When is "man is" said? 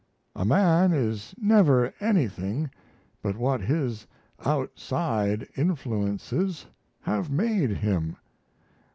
0.45-1.35